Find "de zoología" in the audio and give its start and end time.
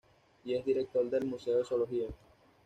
1.59-2.07